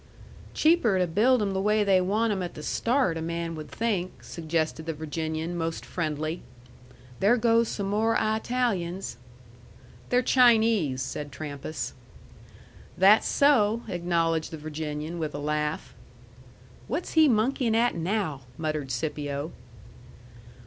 [0.55, 3.69] "Cheaper to build 'em the way they want 'em at the start, a man would
[3.69, 6.41] think," suggested the Virginian, most friendly.
[7.19, 9.17] "There go some more I talians."
[10.09, 11.93] "They're Chinese," said Trampas.
[12.97, 15.93] "That's so," acknowledged the Virginian, with a laugh.
[16.87, 19.51] "What's he monkeyin' at now?" muttered Scipio.